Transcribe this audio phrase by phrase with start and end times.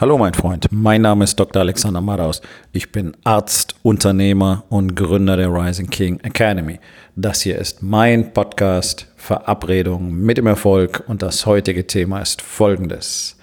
[0.00, 1.60] Hallo mein Freund, mein Name ist Dr.
[1.60, 2.40] Alexander Madaus.
[2.72, 6.80] Ich bin Arzt, Unternehmer und Gründer der Rising King Academy.
[7.16, 13.36] Das hier ist mein Podcast Verabredung mit dem Erfolg und das heutige Thema ist folgendes.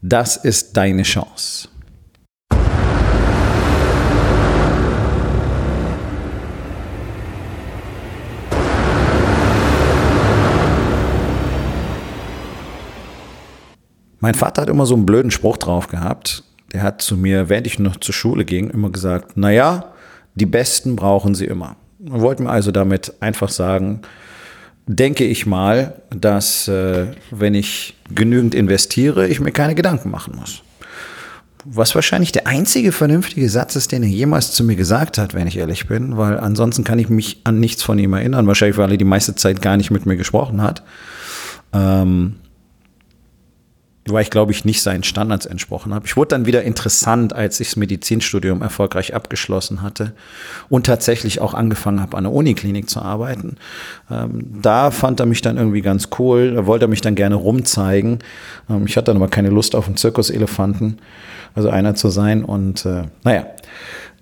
[0.00, 1.68] Das ist deine Chance.
[14.22, 16.44] Mein Vater hat immer so einen blöden Spruch drauf gehabt.
[16.72, 19.92] Der hat zu mir, während ich noch zur Schule ging, immer gesagt, naja,
[20.36, 21.74] die Besten brauchen sie immer.
[22.06, 24.02] Er wollte mir also damit einfach sagen,
[24.86, 30.62] denke ich mal, dass äh, wenn ich genügend investiere, ich mir keine Gedanken machen muss.
[31.64, 35.48] Was wahrscheinlich der einzige vernünftige Satz ist, den er jemals zu mir gesagt hat, wenn
[35.48, 38.92] ich ehrlich bin, weil ansonsten kann ich mich an nichts von ihm erinnern, wahrscheinlich weil
[38.92, 40.84] er die meiste Zeit gar nicht mit mir gesprochen hat.
[41.72, 42.36] Ähm,
[44.06, 46.06] weil ich glaube ich nicht seinen Standards entsprochen habe.
[46.06, 50.12] Ich wurde dann wieder interessant, als ich das Medizinstudium erfolgreich abgeschlossen hatte
[50.68, 53.56] und tatsächlich auch angefangen habe, an der Uniklinik zu arbeiten.
[54.10, 57.36] Ähm, da fand er mich dann irgendwie ganz cool, da wollte er mich dann gerne
[57.36, 58.18] rumzeigen.
[58.68, 60.98] Ähm, ich hatte dann aber keine Lust auf einen Zirkuselefanten,
[61.54, 63.46] also einer zu sein und äh, naja,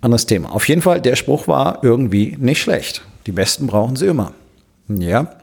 [0.02, 0.52] anderes Thema.
[0.52, 3.02] Auf jeden Fall, der Spruch war irgendwie nicht schlecht.
[3.26, 4.32] Die Besten brauchen sie immer.
[4.88, 5.39] Ja,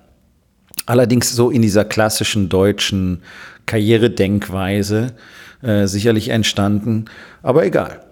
[0.86, 3.22] Allerdings so in dieser klassischen deutschen
[3.66, 5.14] Karrieredenkweise
[5.61, 7.06] äh, sicherlich entstanden,
[7.44, 8.06] aber egal.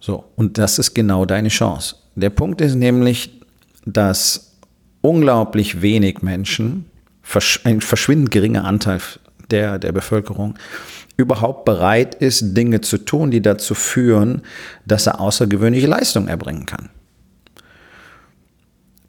[0.00, 1.96] So, und das ist genau deine Chance.
[2.14, 3.40] Der Punkt ist nämlich,
[3.84, 4.56] dass
[5.00, 6.86] unglaublich wenig Menschen,
[7.64, 9.00] ein verschwindend geringer Anteil
[9.50, 10.54] der, der Bevölkerung,
[11.16, 14.42] überhaupt bereit ist, Dinge zu tun, die dazu führen,
[14.86, 16.90] dass er außergewöhnliche Leistungen erbringen kann.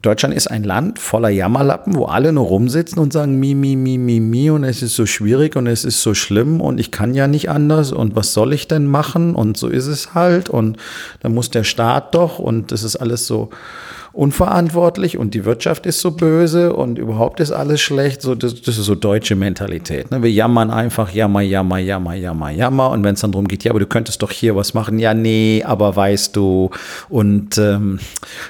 [0.02, 3.98] Deutschland ist ein Land voller Jammerlappen, wo alle nur rumsitzen und sagen, mi, mi, mi,
[3.98, 7.14] mi, mi, und es ist so schwierig und es ist so schlimm und ich kann
[7.14, 10.78] ja nicht anders und was soll ich denn machen und so ist es halt und
[11.20, 13.50] dann muss der Staat doch und das ist alles so
[14.12, 18.22] unverantwortlich und die Wirtschaft ist so böse und überhaupt ist alles schlecht.
[18.22, 20.10] So, das, das ist so deutsche Mentalität.
[20.10, 20.22] Ne?
[20.22, 22.90] Wir jammern einfach, jammer, jammer, jammer, jammer, jammer.
[22.90, 24.98] Und wenn es dann darum geht, ja, aber du könntest doch hier was machen.
[24.98, 26.70] Ja, nee, aber weißt du.
[27.08, 28.00] Und ähm,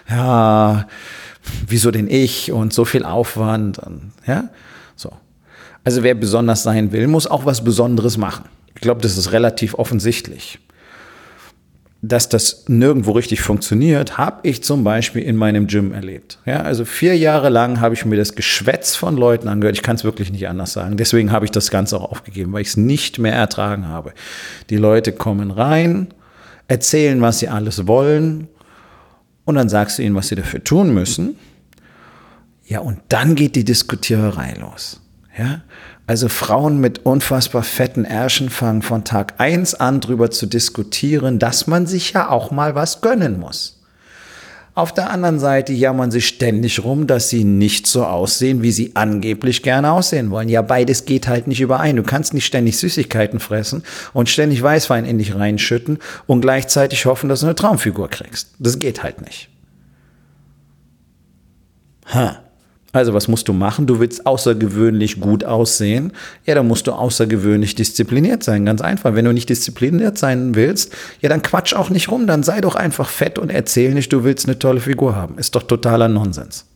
[0.09, 0.87] ja,
[1.67, 4.51] wieso denn ich und so viel Aufwand, und, ja,
[4.97, 5.13] so.
[5.85, 8.45] Also wer besonders sein will, muss auch was Besonderes machen.
[8.75, 10.59] Ich glaube, das ist relativ offensichtlich.
[12.03, 16.39] Dass das nirgendwo richtig funktioniert, habe ich zum Beispiel in meinem Gym erlebt.
[16.47, 19.77] Ja, also vier Jahre lang habe ich mir das Geschwätz von Leuten angehört.
[19.77, 20.97] Ich kann es wirklich nicht anders sagen.
[20.97, 24.15] Deswegen habe ich das Ganze auch aufgegeben, weil ich es nicht mehr ertragen habe.
[24.71, 26.09] Die Leute kommen rein,
[26.69, 28.49] erzählen, was sie alles wollen
[29.45, 31.37] und dann sagst du ihnen, was sie dafür tun müssen.
[32.65, 35.01] Ja, und dann geht die Diskutiererei los.
[35.37, 35.63] Ja?
[36.07, 41.67] Also Frauen mit unfassbar fetten Ärschen fangen von Tag eins an drüber zu diskutieren, dass
[41.67, 43.80] man sich ja auch mal was gönnen muss.
[44.75, 48.93] Auf der anderen Seite jammern sie ständig rum, dass sie nicht so aussehen, wie sie
[48.95, 50.49] angeblich gerne aussehen wollen.
[50.49, 51.97] Ja, beides geht halt nicht überein.
[51.97, 53.83] Du kannst nicht ständig Süßigkeiten fressen
[54.13, 58.55] und ständig Weißwein in dich reinschütten und gleichzeitig hoffen, dass du eine Traumfigur kriegst.
[58.59, 59.49] Das geht halt nicht.
[62.15, 62.41] Ha.
[62.93, 63.87] Also was musst du machen?
[63.87, 66.13] Du willst außergewöhnlich gut aussehen.
[66.45, 68.67] Ja, dann musst du außergewöhnlich diszipliniert sein.
[68.67, 69.15] Ganz einfach.
[69.15, 72.27] Wenn du nicht diszipliniert sein willst, ja, dann quatsch auch nicht rum.
[72.27, 75.39] Dann sei doch einfach fett und erzähl nicht, du willst eine tolle Figur haben.
[75.39, 76.67] Ist doch totaler Nonsens.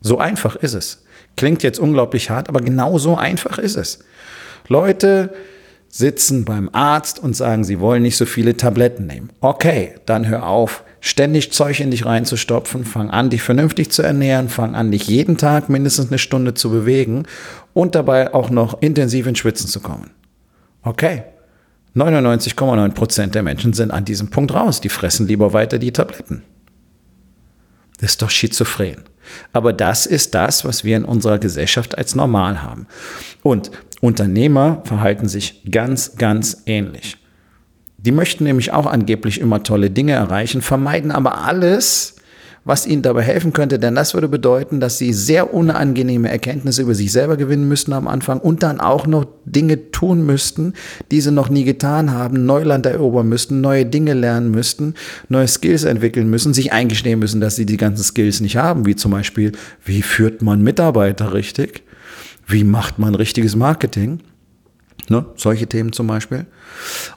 [0.00, 1.04] So einfach ist es.
[1.36, 3.98] Klingt jetzt unglaublich hart, aber genau so einfach ist es.
[4.68, 5.30] Leute
[5.88, 9.30] sitzen beim Arzt und sagen, sie wollen nicht so viele Tabletten nehmen.
[9.40, 14.48] Okay, dann hör auf, ständig Zeug in dich reinzustopfen, fang an, dich vernünftig zu ernähren,
[14.48, 17.24] fang an, dich jeden Tag mindestens eine Stunde zu bewegen
[17.72, 20.10] und dabei auch noch intensiv ins Schwitzen zu kommen.
[20.82, 21.22] Okay.
[21.96, 24.80] 99,9 Prozent der Menschen sind an diesem Punkt raus.
[24.80, 26.42] Die fressen lieber weiter die Tabletten.
[27.98, 29.02] Das ist doch schizophren.
[29.52, 32.86] Aber das ist das, was wir in unserer Gesellschaft als normal haben.
[33.42, 33.70] Und
[34.00, 37.16] Unternehmer verhalten sich ganz, ganz ähnlich.
[37.98, 42.14] Die möchten nämlich auch angeblich immer tolle Dinge erreichen, vermeiden aber alles,
[42.64, 46.94] was ihnen dabei helfen könnte, denn das würde bedeuten, dass sie sehr unangenehme Erkenntnisse über
[46.94, 50.74] sich selber gewinnen müssten am Anfang und dann auch noch Dinge tun müssten,
[51.10, 54.94] die sie noch nie getan haben, Neuland erobern müssten, neue Dinge lernen müssten,
[55.28, 58.96] neue Skills entwickeln müssen, sich eingestehen müssen, dass sie die ganzen Skills nicht haben, wie
[58.96, 59.52] zum Beispiel,
[59.84, 61.82] wie führt man Mitarbeiter richtig,
[62.46, 64.20] wie macht man richtiges Marketing
[65.08, 65.24] Ne?
[65.36, 66.46] Solche Themen zum Beispiel.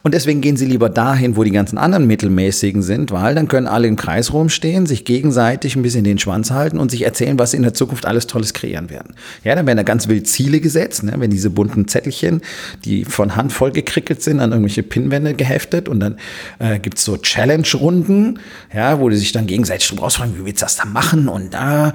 [0.03, 3.67] Und deswegen gehen sie lieber dahin, wo die ganzen anderen Mittelmäßigen sind, weil dann können
[3.67, 7.51] alle im Kreis rumstehen, sich gegenseitig ein bisschen den Schwanz halten und sich erzählen, was
[7.51, 9.15] sie in der Zukunft alles Tolles kreieren werden.
[9.43, 11.13] Ja, dann werden da ganz wild Ziele gesetzt, ne?
[11.17, 12.41] wenn diese bunten Zettelchen,
[12.85, 16.17] die von Hand voll gekrickelt sind, an irgendwelche Pinwände geheftet und dann
[16.59, 18.39] äh, gibt's so Challenge-Runden,
[18.73, 21.53] ja, wo die sich dann gegenseitig drüber ausfragen, wie willst du das da machen und
[21.53, 21.93] da,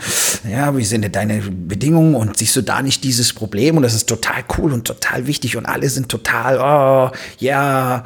[0.48, 3.94] ja, wie sind denn deine Bedingungen und siehst du da nicht dieses Problem und das
[3.94, 8.04] ist total cool und total wichtig und alles alle sind total, oh, ja,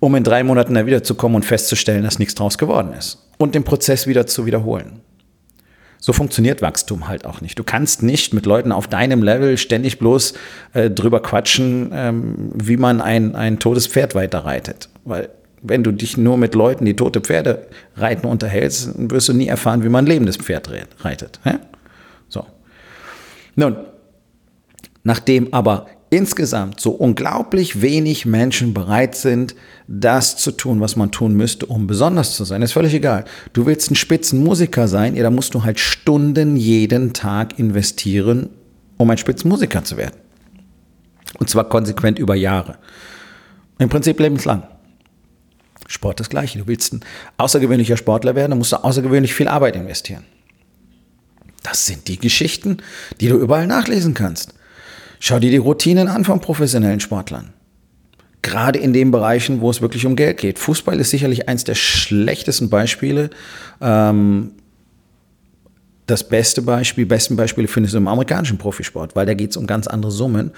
[0.00, 3.26] um in drei Monaten da wiederzukommen und festzustellen, dass nichts draus geworden ist.
[3.36, 5.00] Und den Prozess wieder zu wiederholen.
[5.98, 7.58] So funktioniert Wachstum halt auch nicht.
[7.58, 10.34] Du kannst nicht mit Leuten auf deinem Level ständig bloß
[10.72, 14.88] äh, drüber quatschen, ähm, wie man ein, ein totes Pferd weiterreitet.
[15.04, 17.66] Weil wenn du dich nur mit Leuten, die tote Pferde
[17.96, 20.70] reiten, unterhältst, wirst du nie erfahren, wie man ein lebendes Pferd
[21.00, 21.40] reitet.
[21.44, 21.58] Ja?
[22.28, 22.46] So.
[23.56, 23.76] Nun,
[25.02, 29.54] nachdem aber insgesamt so unglaublich wenig Menschen bereit sind,
[29.86, 32.62] das zu tun, was man tun müsste, um besonders zu sein.
[32.62, 33.24] Ist völlig egal.
[33.52, 38.50] Du willst ein Spitzenmusiker sein, ja, da musst du halt Stunden jeden Tag investieren,
[38.96, 40.16] um ein Spitzenmusiker zu werden.
[41.38, 42.78] Und zwar konsequent über Jahre.
[43.78, 44.64] Im Prinzip lebenslang.
[45.86, 46.58] Sport das gleiche.
[46.58, 47.04] Du willst ein
[47.36, 50.24] außergewöhnlicher Sportler werden, dann musst du außergewöhnlich viel Arbeit investieren.
[51.62, 52.78] Das sind die Geschichten,
[53.20, 54.54] die du überall nachlesen kannst.
[55.20, 57.52] Schau dir die Routinen an von professionellen Sportlern.
[58.42, 60.58] Gerade in den Bereichen, wo es wirklich um Geld geht.
[60.58, 63.30] Fußball ist sicherlich eins der schlechtesten Beispiele.
[63.80, 64.52] Ähm,
[66.06, 69.66] das beste Beispiel, besten Beispiele findest du im amerikanischen Profisport, weil da geht es um
[69.66, 70.52] ganz andere Summen.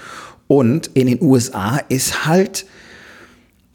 [0.47, 2.65] Und in den USA ist halt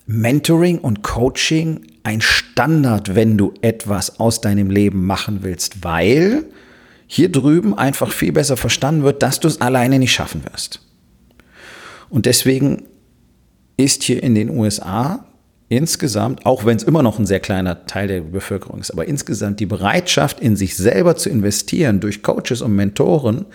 [0.07, 6.45] Mentoring und Coaching ein Standard, wenn du etwas aus deinem Leben machen willst, weil
[7.07, 10.81] hier drüben einfach viel besser verstanden wird, dass du es alleine nicht schaffen wirst.
[12.09, 12.85] Und deswegen
[13.77, 15.27] ist hier in den USA
[15.69, 19.59] insgesamt, auch wenn es immer noch ein sehr kleiner Teil der Bevölkerung ist, aber insgesamt
[19.59, 23.47] die Bereitschaft, in sich selber zu investieren, durch Coaches und Mentoren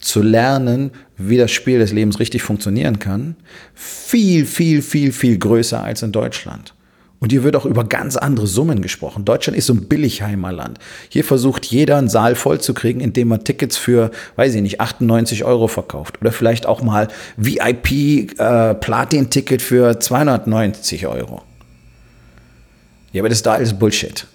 [0.00, 3.36] zu lernen, wie das Spiel des Lebens richtig funktionieren kann,
[3.74, 6.74] viel, viel, viel, viel größer als in Deutschland.
[7.24, 9.24] Und hier wird auch über ganz andere Summen gesprochen.
[9.24, 10.78] Deutschland ist so ein Billigheimerland.
[11.08, 14.82] Hier versucht jeder einen Saal voll zu kriegen, indem man Tickets für, weiß ich nicht,
[14.82, 16.20] 98 Euro verkauft.
[16.20, 21.40] Oder vielleicht auch mal VIP-Platin-Ticket äh, für 290 Euro.
[23.12, 24.26] Ja, aber das ist da alles Bullshit.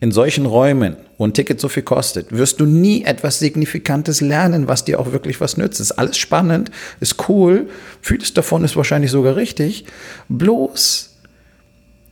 [0.00, 4.68] In solchen Räumen, wo ein Ticket so viel kostet, wirst du nie etwas Signifikantes lernen,
[4.68, 5.80] was dir auch wirklich was nützt.
[5.80, 7.68] Ist alles spannend, ist cool,
[8.00, 9.84] vieles davon ist wahrscheinlich sogar richtig.
[10.30, 11.12] Bloß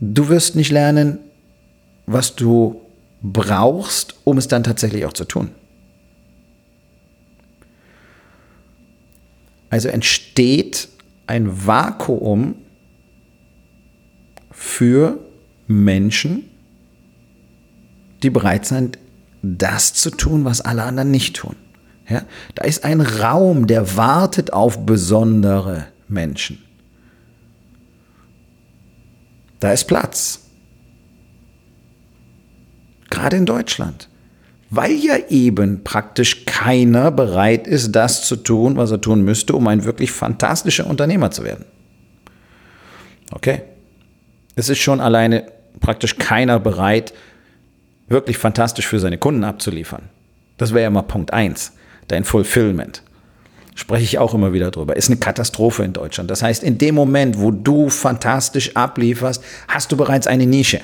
[0.00, 1.18] Du wirst nicht lernen,
[2.06, 2.80] was du
[3.22, 5.50] brauchst, um es dann tatsächlich auch zu tun.
[9.70, 10.88] Also entsteht
[11.26, 12.56] ein Vakuum
[14.50, 15.18] für
[15.66, 16.44] Menschen,
[18.22, 18.98] die bereit sind,
[19.42, 21.56] das zu tun, was alle anderen nicht tun.
[22.08, 22.22] Ja?
[22.54, 26.62] Da ist ein Raum, der wartet auf besondere Menschen.
[29.64, 30.40] Da ist Platz.
[33.08, 34.10] Gerade in Deutschland.
[34.68, 39.66] Weil ja eben praktisch keiner bereit ist, das zu tun, was er tun müsste, um
[39.68, 41.64] ein wirklich fantastischer Unternehmer zu werden.
[43.32, 43.62] Okay.
[44.54, 45.50] Es ist schon alleine
[45.80, 47.14] praktisch keiner bereit,
[48.06, 50.10] wirklich fantastisch für seine Kunden abzuliefern.
[50.58, 51.72] Das wäre ja mal Punkt eins,
[52.08, 53.02] dein Fulfillment
[53.74, 56.30] spreche ich auch immer wieder drüber, ist eine Katastrophe in Deutschland.
[56.30, 60.80] Das heißt, in dem Moment, wo du fantastisch ablieferst, hast du bereits eine Nische.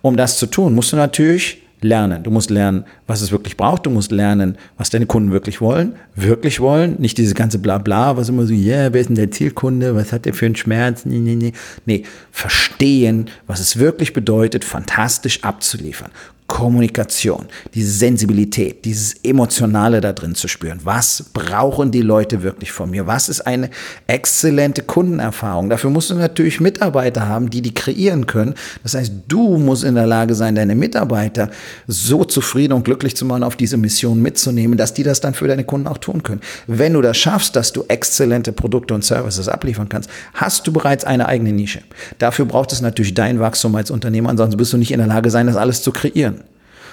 [0.00, 2.22] Um das zu tun, musst du natürlich lernen.
[2.22, 3.86] Du musst lernen, was es wirklich braucht.
[3.86, 5.94] Du musst lernen, was deine Kunden wirklich wollen.
[6.14, 6.96] Wirklich wollen.
[6.98, 9.94] Nicht dieses ganze Blabla, was immer so, ja, yeah, wer ist denn der Zielkunde?
[9.94, 11.04] Was hat der für einen Schmerz?
[11.04, 11.52] Nee, nee, nee.
[11.86, 16.10] Nee, verstehen, was es wirklich bedeutet, fantastisch abzuliefern.
[16.48, 20.80] Kommunikation, diese Sensibilität, dieses Emotionale da drin zu spüren.
[20.82, 23.06] Was brauchen die Leute wirklich von mir?
[23.06, 23.68] Was ist eine
[24.06, 25.68] exzellente Kundenerfahrung?
[25.68, 28.54] Dafür musst du natürlich Mitarbeiter haben, die die kreieren können.
[28.82, 31.50] Das heißt, du musst in der Lage sein, deine Mitarbeiter
[31.86, 35.48] so zufrieden und glücklich zu machen, auf diese Mission mitzunehmen, dass die das dann für
[35.48, 36.40] deine Kunden auch tun können.
[36.66, 41.04] Wenn du das schaffst, dass du exzellente Produkte und Services abliefern kannst, hast du bereits
[41.04, 41.82] eine eigene Nische.
[42.18, 45.28] Dafür braucht es natürlich dein Wachstum als Unternehmer, ansonsten wirst du nicht in der Lage
[45.28, 46.37] sein, das alles zu kreieren.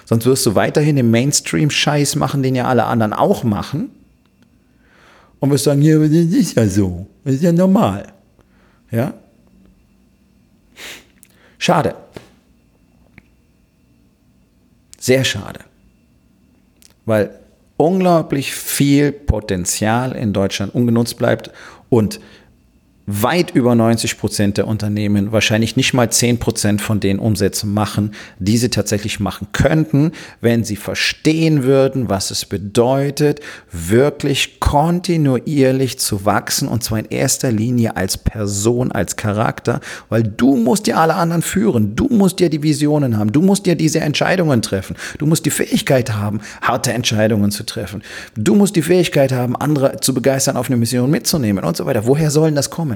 [0.05, 3.89] Sonst wirst du weiterhin den Mainstream-Scheiß machen, den ja alle anderen auch machen.
[5.39, 7.07] Und wirst sagen, ja, das ist ja so.
[7.23, 8.13] Das ist ja normal.
[8.91, 9.13] Ja?
[11.57, 11.95] Schade.
[14.99, 15.59] Sehr schade.
[17.05, 17.39] Weil
[17.77, 21.51] unglaublich viel Potenzial in Deutschland ungenutzt bleibt
[21.89, 22.19] Und
[23.07, 28.11] weit über 90 Prozent der Unternehmen, wahrscheinlich nicht mal 10 Prozent von den Umsätzen machen,
[28.39, 36.25] die sie tatsächlich machen könnten, wenn sie verstehen würden, was es bedeutet, wirklich kontinuierlich zu
[36.25, 41.13] wachsen und zwar in erster Linie als Person, als Charakter, weil du musst ja alle
[41.13, 45.27] anderen führen, du musst ja die Visionen haben, du musst ja diese Entscheidungen treffen, du
[45.27, 48.01] musst die Fähigkeit haben, harte Entscheidungen zu treffen,
[48.35, 52.07] du musst die Fähigkeit haben, andere zu begeistern, auf eine Mission mitzunehmen und so weiter.
[52.07, 52.94] Woher sollen das kommen?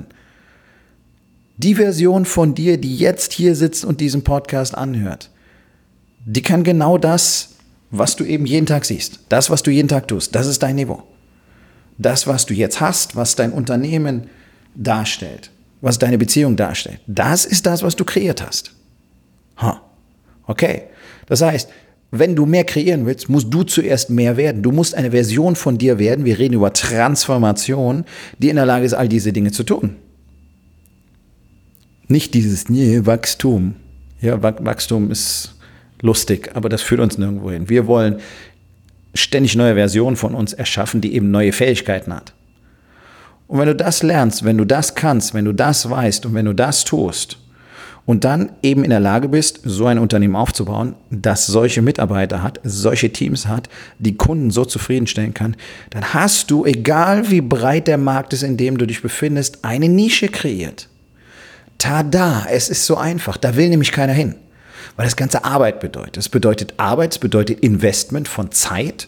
[1.62, 5.30] Die Version von dir, die jetzt hier sitzt und diesen Podcast anhört,
[6.26, 7.56] die kann genau das,
[7.92, 10.78] was du eben jeden Tag siehst, das, was du jeden Tag tust, das ist dein
[10.78, 11.04] Niveau.
[11.98, 14.30] Das, was du jetzt hast, was dein Unternehmen
[14.74, 15.52] darstellt,
[15.82, 18.72] was deine Beziehung darstellt, das ist das, was du kreiert hast.
[19.62, 19.74] Huh.
[20.48, 20.84] Okay.
[21.28, 21.70] Das heißt,
[22.12, 24.64] wenn du mehr kreieren willst, musst du zuerst mehr werden.
[24.64, 26.24] Du musst eine Version von dir werden.
[26.24, 28.06] Wir reden über Transformation,
[28.38, 29.98] die in der Lage ist, all diese Dinge zu tun.
[32.10, 33.76] Nicht dieses nee, Wachstum.
[34.20, 35.54] Ja, Wachstum ist
[36.02, 37.70] lustig, aber das führt uns nirgendwo hin.
[37.70, 38.18] Wir wollen
[39.14, 42.34] ständig neue Versionen von uns erschaffen, die eben neue Fähigkeiten hat.
[43.48, 46.46] Und wenn du das lernst, wenn du das kannst, wenn du das weißt und wenn
[46.46, 47.38] du das tust
[48.08, 52.60] und dann eben in der Lage bist, so ein Unternehmen aufzubauen, das solche Mitarbeiter hat,
[52.64, 55.56] solche Teams hat, die Kunden so zufriedenstellen kann,
[55.92, 59.90] dann hast du, egal wie breit der Markt ist, in dem du dich befindest, eine
[59.90, 60.90] Nische kreiert.
[61.80, 63.38] Tada, es ist so einfach.
[63.38, 64.36] Da will nämlich keiner hin.
[64.96, 66.18] Weil das ganze Arbeit bedeutet.
[66.18, 69.08] Es bedeutet Arbeit, es bedeutet Investment von Zeit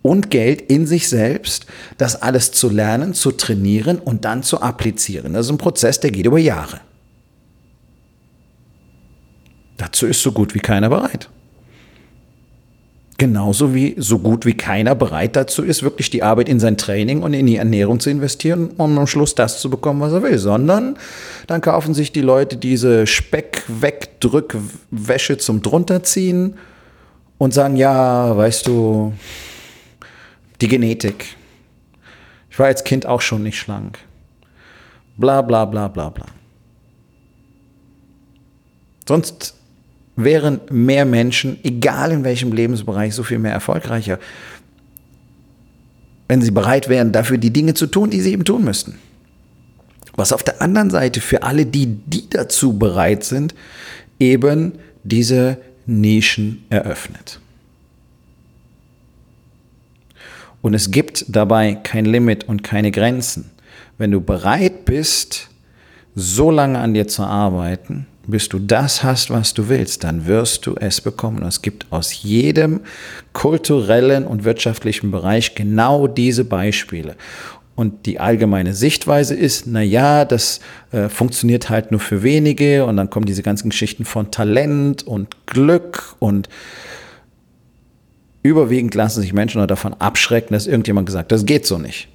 [0.00, 1.66] und Geld in sich selbst,
[1.98, 5.32] das alles zu lernen, zu trainieren und dann zu applizieren.
[5.32, 6.80] Das ist ein Prozess, der geht über Jahre.
[9.76, 11.28] Dazu ist so gut wie keiner bereit.
[13.22, 17.22] Genauso wie so gut wie keiner bereit dazu ist, wirklich die Arbeit in sein Training
[17.22, 20.38] und in die Ernährung zu investieren, um am Schluss das zu bekommen, was er will.
[20.38, 20.98] Sondern
[21.46, 26.58] dann kaufen sich die Leute diese Speck-Wegdrückwäsche zum drunterziehen
[27.38, 29.12] und sagen, ja, weißt du,
[30.60, 31.36] die Genetik.
[32.50, 34.00] Ich war als Kind auch schon nicht schlank.
[35.16, 36.26] Bla bla bla bla bla.
[39.06, 39.54] Sonst
[40.16, 44.18] wären mehr Menschen, egal in welchem Lebensbereich, so viel mehr erfolgreicher,
[46.28, 48.98] wenn sie bereit wären, dafür die Dinge zu tun, die sie eben tun müssten.
[50.14, 53.54] Was auf der anderen Seite für alle, die, die dazu bereit sind,
[54.18, 57.40] eben diese Nischen eröffnet.
[60.60, 63.50] Und es gibt dabei kein Limit und keine Grenzen.
[63.98, 65.48] Wenn du bereit bist,
[66.14, 70.66] so lange an dir zu arbeiten, bis du das hast, was du willst, dann wirst
[70.66, 71.42] du es bekommen.
[71.42, 72.80] Es gibt aus jedem
[73.32, 77.16] kulturellen und wirtschaftlichen Bereich genau diese Beispiele.
[77.74, 80.60] Und die allgemeine Sichtweise ist, na ja, das
[80.92, 85.46] äh, funktioniert halt nur für wenige und dann kommen diese ganzen Geschichten von Talent und
[85.46, 86.48] Glück und
[88.42, 92.08] überwiegend lassen sich Menschen davon abschrecken, dass irgendjemand gesagt, das geht so nicht.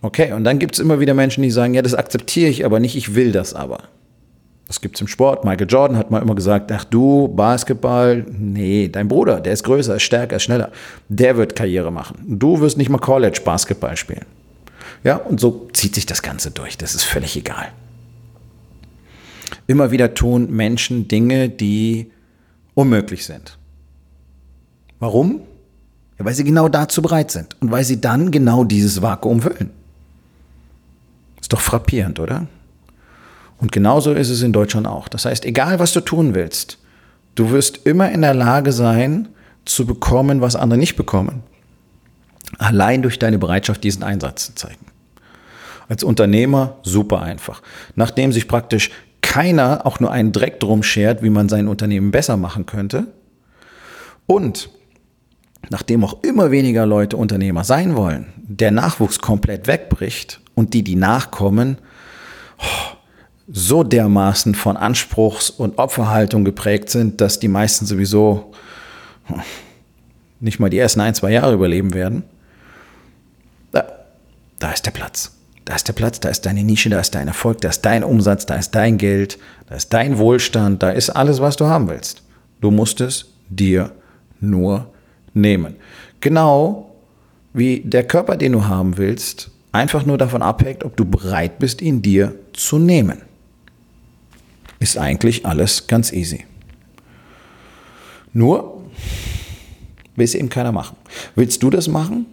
[0.00, 2.80] Okay, und dann gibt es immer wieder Menschen, die sagen, ja, das akzeptiere ich aber
[2.80, 3.84] nicht, ich will das aber.
[4.74, 5.44] Das gibt es im Sport.
[5.44, 9.94] Michael Jordan hat mal immer gesagt, ach du, Basketball, nee, dein Bruder, der ist größer,
[9.94, 10.72] ist stärker, ist schneller.
[11.08, 12.16] Der wird Karriere machen.
[12.26, 14.26] Du wirst nicht mal College Basketball spielen.
[15.04, 16.76] Ja, und so zieht sich das Ganze durch.
[16.76, 17.68] Das ist völlig egal.
[19.68, 22.10] Immer wieder tun Menschen Dinge, die
[22.74, 23.56] unmöglich sind.
[24.98, 25.42] Warum?
[26.18, 29.70] Ja, weil sie genau dazu bereit sind und weil sie dann genau dieses Vakuum füllen.
[31.40, 32.48] Ist doch frappierend, oder?
[33.64, 35.08] Und genauso ist es in Deutschland auch.
[35.08, 36.76] Das heißt, egal was du tun willst,
[37.34, 39.28] du wirst immer in der Lage sein,
[39.64, 41.42] zu bekommen, was andere nicht bekommen.
[42.58, 44.84] Allein durch deine Bereitschaft, diesen Einsatz zu zeigen.
[45.88, 47.62] Als Unternehmer super einfach.
[47.94, 48.90] Nachdem sich praktisch
[49.22, 53.06] keiner auch nur einen Dreck drum schert, wie man sein Unternehmen besser machen könnte.
[54.26, 54.68] Und
[55.70, 60.96] nachdem auch immer weniger Leute Unternehmer sein wollen, der Nachwuchs komplett wegbricht und die, die
[60.96, 61.78] nachkommen,
[62.58, 62.96] oh,
[63.46, 68.52] so dermaßen von Anspruchs- und Opferhaltung geprägt sind, dass die meisten sowieso
[70.40, 72.24] nicht mal die ersten ein, zwei Jahre überleben werden.
[73.72, 73.84] Da,
[74.58, 75.32] da ist der Platz.
[75.64, 78.04] Da ist der Platz, da ist deine Nische, da ist dein Erfolg, da ist dein
[78.04, 81.88] Umsatz, da ist dein Geld, da ist dein Wohlstand, da ist alles, was du haben
[81.88, 82.22] willst.
[82.60, 83.92] Du musst es dir
[84.40, 84.90] nur
[85.32, 85.76] nehmen.
[86.20, 86.94] Genau
[87.54, 91.80] wie der Körper, den du haben willst, einfach nur davon abhängt, ob du bereit bist,
[91.80, 93.22] ihn dir zu nehmen
[94.80, 96.44] ist eigentlich alles ganz easy.
[98.32, 98.82] Nur
[100.16, 100.96] will es eben keiner machen.
[101.34, 102.26] Willst du das machen?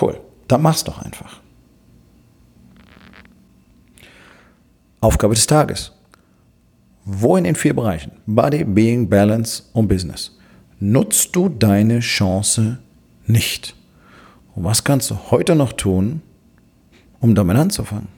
[0.00, 1.40] Cool, dann mach's doch einfach.
[5.00, 5.92] Aufgabe des Tages.
[7.04, 10.36] Wo in den vier Bereichen Body, Being, Balance und Business
[10.80, 12.78] nutzt du deine Chance
[13.26, 13.74] nicht?
[14.54, 16.22] Und was kannst du heute noch tun,
[17.20, 18.17] um damit anzufangen?